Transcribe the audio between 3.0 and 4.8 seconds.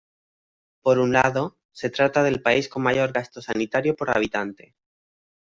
gasto sanitario por habitante.